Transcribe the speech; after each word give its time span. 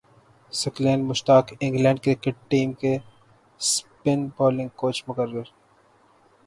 ثقلین 0.53 0.99
Mushtaq 1.07 1.45
England 1.59 1.99
cricket 2.03 2.35
team 2.49 2.73
کے 2.81 2.95
spin 3.61 4.27
bowling 4.37 4.69
coach 4.79 5.03
مقرر 5.07 5.43